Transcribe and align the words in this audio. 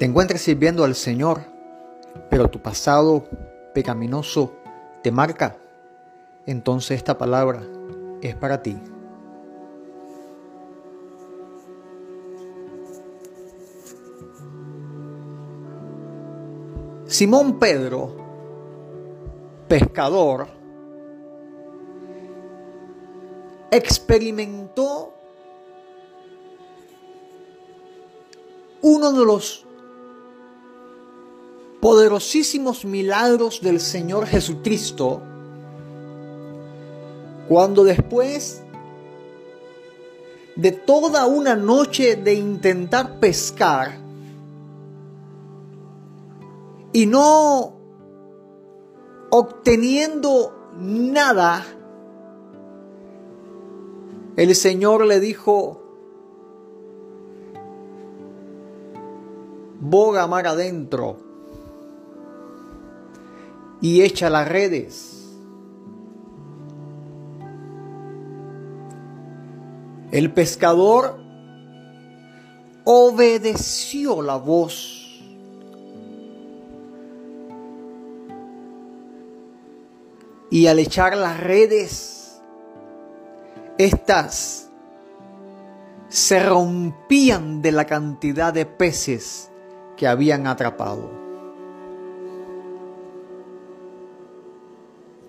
te 0.00 0.06
encuentres 0.06 0.40
sirviendo 0.40 0.82
al 0.82 0.94
Señor, 0.94 1.42
pero 2.30 2.48
tu 2.48 2.58
pasado 2.58 3.22
pecaminoso 3.74 4.54
te 5.02 5.12
marca, 5.12 5.58
entonces 6.46 6.96
esta 6.96 7.18
palabra 7.18 7.60
es 8.22 8.34
para 8.34 8.62
ti. 8.62 8.80
Simón 17.04 17.58
Pedro, 17.58 18.16
pescador, 19.68 20.46
experimentó 23.70 25.12
uno 28.80 29.12
de 29.12 29.26
los 29.26 29.66
poderosísimos 31.80 32.84
milagros 32.84 33.60
del 33.62 33.80
Señor 33.80 34.26
Jesucristo 34.26 35.22
cuando 37.48 37.82
después 37.84 38.62
de 40.56 40.72
toda 40.72 41.26
una 41.26 41.56
noche 41.56 42.16
de 42.16 42.34
intentar 42.34 43.18
pescar 43.18 43.98
y 46.92 47.06
no 47.06 47.72
obteniendo 49.30 50.52
nada, 50.76 51.64
el 54.36 54.54
Señor 54.54 55.06
le 55.06 55.18
dijo, 55.18 55.82
boga 59.80 60.26
mar 60.26 60.46
adentro 60.46 61.29
y 63.80 64.02
echa 64.02 64.30
las 64.30 64.48
redes. 64.48 65.16
El 70.10 70.32
pescador 70.32 71.20
obedeció 72.84 74.22
la 74.22 74.36
voz 74.36 75.00
y 80.50 80.66
al 80.66 80.80
echar 80.80 81.16
las 81.16 81.38
redes, 81.38 82.40
estas 83.78 84.68
se 86.08 86.40
rompían 86.40 87.62
de 87.62 87.70
la 87.70 87.86
cantidad 87.86 88.52
de 88.52 88.66
peces 88.66 89.48
que 89.96 90.08
habían 90.08 90.48
atrapado. 90.48 91.19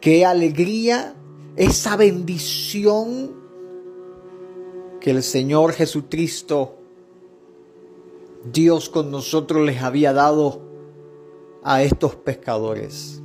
Qué 0.01 0.25
alegría 0.25 1.13
esa 1.55 1.95
bendición 1.95 3.35
que 4.99 5.11
el 5.11 5.21
Señor 5.21 5.73
Jesucristo, 5.73 6.75
Dios 8.51 8.89
con 8.89 9.11
nosotros, 9.11 9.63
les 9.63 9.83
había 9.83 10.11
dado 10.11 10.63
a 11.63 11.83
estos 11.83 12.15
pescadores. 12.15 13.21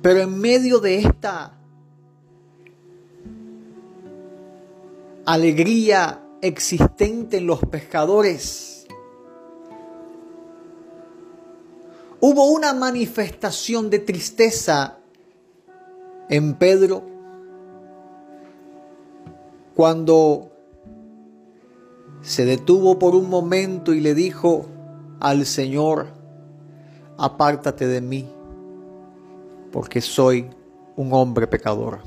Pero 0.00 0.20
en 0.20 0.38
medio 0.38 0.78
de 0.78 0.98
esta 0.98 1.58
alegría 5.26 6.24
existente 6.40 7.38
en 7.38 7.48
los 7.48 7.58
pescadores, 7.60 8.81
hubo 12.24 12.44
una 12.44 12.72
manifestación 12.72 13.90
de 13.90 13.98
tristeza 13.98 14.98
en 16.28 16.54
Pedro 16.54 17.02
cuando 19.74 20.52
se 22.20 22.44
detuvo 22.44 22.96
por 23.00 23.16
un 23.16 23.28
momento 23.28 23.92
y 23.92 24.00
le 24.00 24.14
dijo 24.14 24.66
al 25.18 25.44
Señor, 25.46 26.06
apártate 27.18 27.88
de 27.88 28.00
mí, 28.00 28.28
porque 29.72 30.00
soy 30.00 30.48
un 30.94 31.12
hombre 31.12 31.48
pecador. 31.48 31.98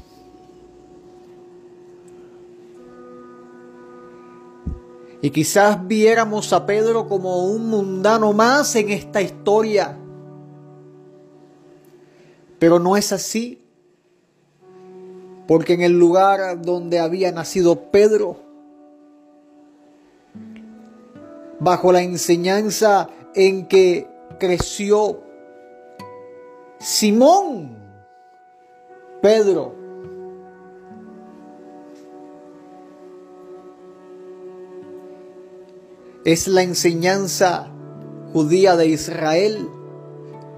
Y 5.22 5.30
quizás 5.30 5.86
viéramos 5.86 6.54
a 6.54 6.66
Pedro 6.66 7.10
como 7.10 7.48
un 7.48 7.70
mundano 7.70 8.32
más 8.32 8.78
en 8.78 8.92
esta 8.92 9.22
historia. 9.22 9.98
Pero 12.60 12.80
no 12.80 12.98
es 12.98 13.12
así. 13.12 13.62
Porque 15.48 15.74
en 15.74 15.82
el 15.82 15.98
lugar 15.98 16.62
donde 16.62 17.00
había 17.00 17.32
nacido 17.32 17.92
Pedro, 17.92 18.38
bajo 21.60 21.92
la 21.92 22.02
enseñanza 22.02 23.10
en 23.36 23.68
que 23.68 24.08
creció 24.40 25.22
Simón, 26.80 27.78
Pedro, 29.22 29.74
es 36.26 36.48
la 36.48 36.64
enseñanza 36.64 37.72
judía 38.34 38.76
de 38.76 38.88
Israel, 38.88 39.70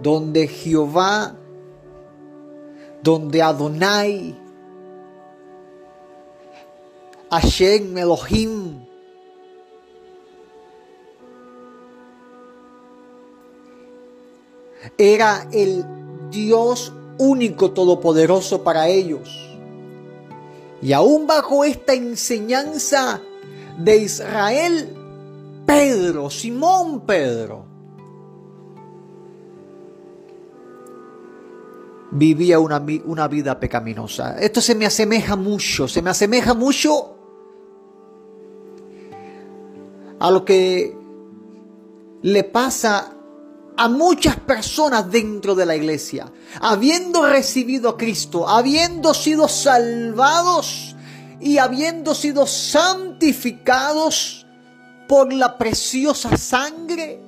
donde 0.02 0.48
Jehová, 0.48 1.36
donde 3.08 3.42
Adonai, 3.42 4.36
Hashem 7.32 7.98
Elohim, 7.98 8.86
era 14.98 15.48
el 15.54 15.86
Dios 16.30 16.92
único 17.18 17.72
todopoderoso 17.72 18.66
para 18.66 18.90
ellos. 18.90 19.30
Y 20.82 20.92
aún 20.92 21.28
bajo 21.28 21.64
esta 21.64 21.94
enseñanza 21.94 23.22
de 23.78 24.00
Israel, 24.00 24.94
Pedro, 25.66 26.30
Simón 26.30 27.06
Pedro, 27.06 27.67
vivía 32.18 32.60
una, 32.60 32.84
una, 33.06 33.28
vida 33.28 33.60
pecaminosa. 33.60 34.38
Esto 34.40 34.62
se 34.62 34.76
me 34.76 34.86
asemeja 34.86 35.36
mucho, 35.36 35.88
se 35.88 36.02
me 36.02 36.10
asemeja 36.10 36.54
mucho 36.54 37.16
a 40.20 40.32
lo 40.32 40.44
que 40.44 40.98
le 42.22 42.44
pasa 42.44 43.14
a 43.78 43.88
muchas 43.88 44.38
personas 44.38 45.10
dentro 45.12 45.54
de 45.54 45.66
la 45.66 45.76
iglesia, 45.76 46.32
habiendo 46.60 47.28
recibido 47.28 47.90
a 47.90 47.98
Cristo, 47.98 48.50
habiendo 48.50 49.14
sido 49.14 49.48
salvados 49.48 50.96
y 51.40 51.60
habiendo 51.60 52.16
sido 52.16 52.48
santificados 52.48 54.48
por 55.08 55.32
la 55.32 55.58
preciosa 55.58 56.36
sangre, 56.38 57.22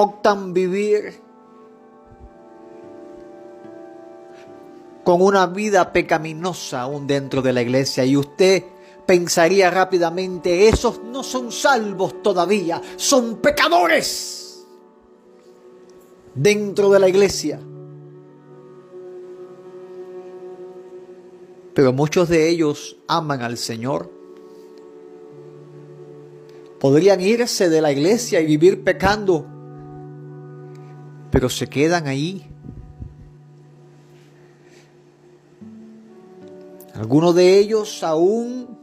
optan 0.00 0.52
vivir 0.52 1.20
con 5.04 5.22
una 5.22 5.46
vida 5.46 5.92
pecaminosa 5.92 6.82
aún 6.82 7.06
dentro 7.06 7.42
de 7.42 7.52
la 7.52 7.62
iglesia 7.62 8.04
y 8.04 8.16
usted 8.16 8.62
pensaría 9.06 9.70
rápidamente, 9.70 10.68
esos 10.68 11.02
no 11.02 11.22
son 11.22 11.50
salvos 11.50 12.22
todavía, 12.22 12.80
son 12.96 13.38
pecadores 13.38 14.66
dentro 16.34 16.90
de 16.90 16.98
la 17.00 17.08
iglesia. 17.08 17.58
Pero 21.74 21.92
muchos 21.92 22.28
de 22.28 22.50
ellos 22.50 22.98
aman 23.08 23.40
al 23.40 23.56
Señor. 23.56 24.10
Podrían 26.78 27.20
irse 27.20 27.68
de 27.68 27.80
la 27.80 27.90
iglesia 27.90 28.40
y 28.40 28.46
vivir 28.46 28.84
pecando, 28.84 29.57
pero 31.30 31.48
se 31.48 31.66
quedan 31.66 32.06
ahí. 32.06 32.46
Algunos 36.94 37.34
de 37.34 37.58
ellos 37.58 38.02
aún 38.02 38.76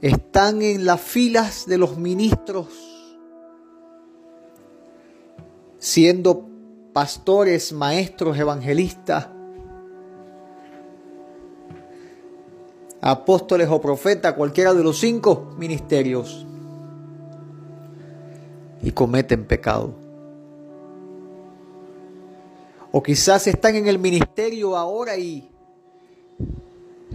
están 0.00 0.62
en 0.62 0.84
las 0.84 1.00
filas 1.00 1.66
de 1.66 1.78
los 1.78 1.96
ministros, 1.96 2.66
siendo 5.78 6.48
pastores, 6.92 7.72
maestros, 7.72 8.36
evangelistas. 8.38 9.28
apóstoles 13.00 13.68
o 13.70 13.80
profetas, 13.80 14.34
cualquiera 14.34 14.74
de 14.74 14.82
los 14.82 14.98
cinco 14.98 15.54
ministerios, 15.58 16.44
y 18.82 18.90
cometen 18.90 19.44
pecado. 19.44 20.05
O 22.96 23.02
quizás 23.02 23.46
están 23.46 23.74
en 23.74 23.88
el 23.88 23.98
ministerio 23.98 24.74
ahora 24.74 25.18
y 25.18 25.50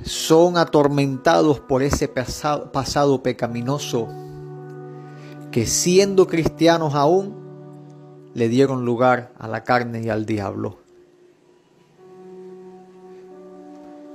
son 0.03 0.55
atormentados 0.55 1.59
por 1.59 1.81
ese 1.81 2.07
pasado, 2.07 2.71
pasado 2.71 3.23
pecaminoso 3.23 4.07
que 5.51 5.65
siendo 5.65 6.27
cristianos 6.27 6.93
aún 6.93 7.35
le 8.35 8.47
dieron 8.47 8.85
lugar 8.85 9.33
a 9.39 9.47
la 9.47 9.63
carne 9.63 10.03
y 10.03 10.09
al 10.09 10.27
diablo. 10.27 10.77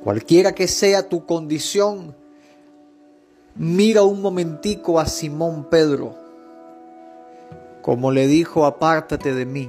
Cualquiera 0.05 0.53
que 0.53 0.69
sea 0.69 1.09
tu 1.09 1.27
condición, 1.27 2.15
mira 3.57 4.05
un 4.05 4.23
momentico 4.23 5.01
a 5.01 5.07
Simón 5.07 5.69
Pedro, 5.69 6.15
como 7.83 8.13
le 8.13 8.29
dijo, 8.29 8.67
apártate 8.67 9.35
de 9.35 9.47
mí, 9.47 9.69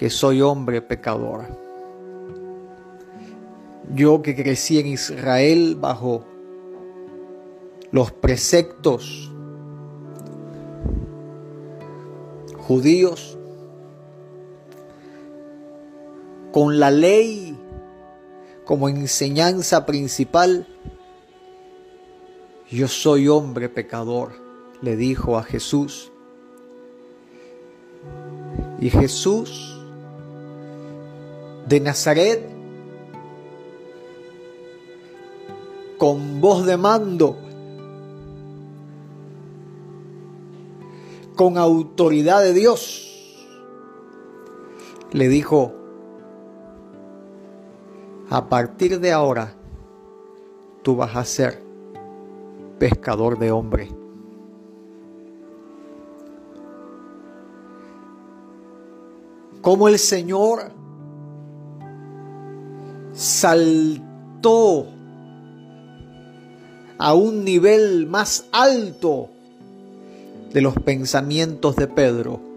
que 0.00 0.08
soy 0.08 0.40
hombre 0.40 0.80
pecador. 0.80 1.44
Yo 3.94 4.22
que 4.22 4.34
crecí 4.34 4.78
en 4.78 4.86
Israel 4.86 5.76
bajo 5.78 6.24
los 7.90 8.10
preceptos 8.10 9.30
judíos, 12.56 13.36
con 16.50 16.80
la 16.80 16.90
ley 16.90 17.54
como 18.64 18.88
enseñanza 18.88 19.84
principal, 19.84 20.66
yo 22.70 22.88
soy 22.88 23.28
hombre 23.28 23.68
pecador, 23.68 24.32
le 24.80 24.96
dijo 24.96 25.36
a 25.36 25.42
Jesús. 25.42 26.10
Y 28.80 28.88
Jesús 28.88 29.79
de 31.70 31.78
Nazaret, 31.78 32.44
con 35.98 36.40
voz 36.40 36.66
de 36.66 36.76
mando, 36.76 37.36
con 41.36 41.56
autoridad 41.56 42.42
de 42.42 42.54
Dios, 42.54 43.38
le 45.12 45.28
dijo, 45.28 45.72
a 48.30 48.48
partir 48.48 48.98
de 48.98 49.12
ahora, 49.12 49.54
tú 50.82 50.96
vas 50.96 51.14
a 51.14 51.24
ser 51.24 51.62
pescador 52.80 53.38
de 53.38 53.52
hombre. 53.52 53.88
Como 59.62 59.86
el 59.86 60.00
Señor 60.00 60.80
saltó 63.20 64.86
a 66.98 67.14
un 67.14 67.44
nivel 67.44 68.06
más 68.06 68.46
alto 68.50 69.28
de 70.52 70.60
los 70.62 70.74
pensamientos 70.74 71.76
de 71.76 71.86
Pedro 71.86 72.50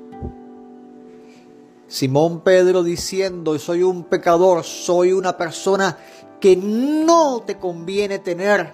Simón 1.94 2.40
Pedro 2.40 2.82
diciendo, 2.82 3.60
soy 3.60 3.84
un 3.84 4.06
pecador, 4.06 4.64
soy 4.64 5.12
una 5.12 5.38
persona 5.38 5.96
que 6.40 6.56
no 6.56 7.44
te 7.46 7.60
conviene 7.60 8.18
tener. 8.18 8.74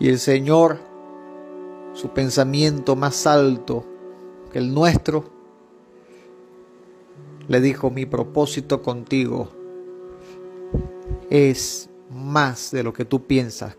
Y 0.00 0.08
el 0.08 0.18
Señor, 0.18 0.80
su 1.92 2.08
pensamiento 2.08 2.96
más 2.96 3.28
alto 3.28 3.84
que 4.50 4.58
el 4.58 4.74
nuestro, 4.74 5.41
le 7.52 7.60
dijo, 7.60 7.90
mi 7.90 8.06
propósito 8.06 8.80
contigo 8.80 9.50
es 11.28 11.90
más 12.08 12.70
de 12.70 12.82
lo 12.82 12.94
que 12.94 13.04
tú 13.04 13.26
piensas. 13.26 13.76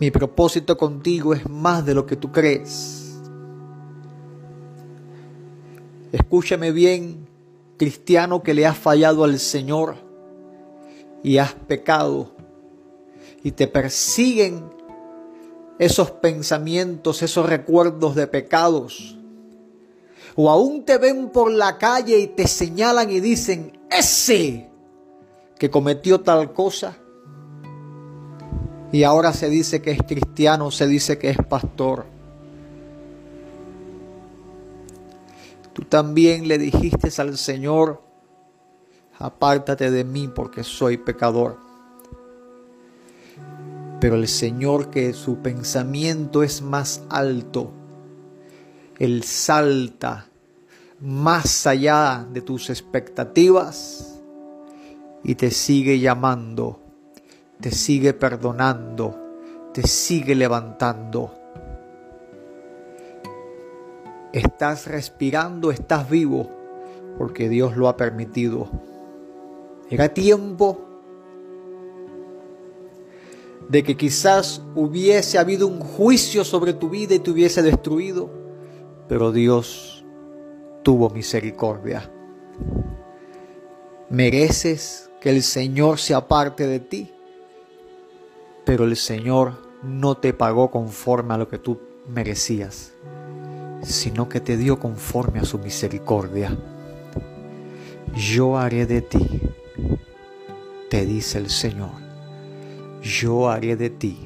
Mi 0.00 0.10
propósito 0.10 0.76
contigo 0.76 1.34
es 1.34 1.48
más 1.48 1.86
de 1.86 1.94
lo 1.94 2.04
que 2.04 2.16
tú 2.16 2.32
crees. 2.32 3.20
Escúchame 6.10 6.72
bien, 6.72 7.28
cristiano 7.76 8.42
que 8.42 8.54
le 8.54 8.66
has 8.66 8.76
fallado 8.76 9.22
al 9.22 9.38
Señor 9.38 9.94
y 11.22 11.38
has 11.38 11.54
pecado 11.54 12.32
y 13.44 13.52
te 13.52 13.68
persiguen 13.68 14.64
esos 15.78 16.10
pensamientos, 16.10 17.22
esos 17.22 17.48
recuerdos 17.48 18.16
de 18.16 18.26
pecados. 18.26 19.16
O 20.42 20.48
aún 20.48 20.86
te 20.86 20.96
ven 20.96 21.28
por 21.28 21.52
la 21.52 21.76
calle 21.76 22.18
y 22.18 22.28
te 22.28 22.48
señalan 22.48 23.10
y 23.10 23.20
dicen, 23.20 23.78
ese 23.90 24.70
que 25.58 25.68
cometió 25.68 26.22
tal 26.22 26.54
cosa, 26.54 26.96
y 28.90 29.02
ahora 29.02 29.34
se 29.34 29.50
dice 29.50 29.82
que 29.82 29.90
es 29.90 30.02
cristiano, 30.02 30.70
se 30.70 30.86
dice 30.86 31.18
que 31.18 31.28
es 31.28 31.36
pastor. 31.46 32.06
Tú 35.74 35.82
también 35.82 36.48
le 36.48 36.56
dijiste 36.56 37.10
al 37.20 37.36
Señor, 37.36 38.00
apártate 39.18 39.90
de 39.90 40.04
mí 40.04 40.26
porque 40.34 40.64
soy 40.64 40.96
pecador. 40.96 41.58
Pero 44.00 44.14
el 44.14 44.26
Señor 44.26 44.88
que 44.88 45.12
su 45.12 45.42
pensamiento 45.42 46.42
es 46.42 46.62
más 46.62 47.02
alto, 47.10 47.70
Él 48.98 49.22
salta 49.22 50.28
más 51.00 51.66
allá 51.66 52.26
de 52.30 52.40
tus 52.40 52.70
expectativas 52.70 54.20
y 55.22 55.34
te 55.34 55.50
sigue 55.50 55.98
llamando 55.98 56.80
te 57.60 57.70
sigue 57.70 58.14
perdonando, 58.14 59.14
te 59.74 59.86
sigue 59.86 60.34
levantando. 60.34 61.34
Estás 64.32 64.86
respirando, 64.86 65.70
estás 65.70 66.08
vivo, 66.08 66.48
porque 67.18 67.48
Dios 67.48 67.76
lo 67.76 67.88
ha 67.88 67.96
permitido. 67.96 68.68
Era 69.90 70.08
tiempo 70.08 70.86
de 73.68 73.82
que 73.82 73.96
quizás 73.96 74.62
hubiese 74.74 75.38
habido 75.38 75.66
un 75.66 75.80
juicio 75.80 76.44
sobre 76.44 76.72
tu 76.72 76.88
vida 76.88 77.14
y 77.14 77.18
te 77.18 77.30
hubiese 77.30 77.62
destruido, 77.62 78.30
pero 79.08 79.32
Dios 79.32 79.99
tuvo 80.82 81.10
misericordia. 81.10 82.10
Mereces 84.08 85.10
que 85.20 85.30
el 85.30 85.42
Señor 85.42 85.98
se 85.98 86.14
aparte 86.14 86.66
de 86.66 86.80
ti 86.80 87.12
pero 88.70 88.84
el 88.84 88.94
Señor 88.94 89.54
no 89.82 90.16
te 90.16 90.32
pagó 90.32 90.70
conforme 90.70 91.34
a 91.34 91.38
lo 91.38 91.48
que 91.48 91.58
tú 91.58 91.80
merecías, 92.06 92.92
sino 93.82 94.28
que 94.28 94.38
te 94.38 94.56
dio 94.56 94.78
conforme 94.78 95.40
a 95.40 95.44
su 95.44 95.58
misericordia. 95.58 96.56
Yo 98.14 98.58
haré 98.58 98.86
de 98.86 99.02
ti, 99.02 99.40
te 100.88 101.04
dice 101.04 101.38
el 101.38 101.50
Señor, 101.50 101.90
yo 103.02 103.50
haré 103.50 103.74
de 103.74 103.90
ti 103.90 104.24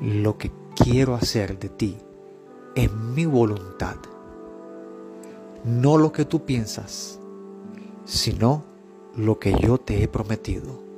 lo 0.00 0.36
que 0.36 0.50
quiero 0.74 1.14
hacer 1.14 1.60
de 1.60 1.68
ti 1.68 1.98
en 2.74 3.14
mi 3.14 3.26
voluntad, 3.26 3.94
no 5.64 5.98
lo 5.98 6.12
que 6.12 6.24
tú 6.24 6.44
piensas, 6.44 7.20
sino 8.04 8.64
lo 9.16 9.38
que 9.38 9.54
yo 9.60 9.78
te 9.78 10.02
he 10.02 10.08
prometido. 10.08 10.91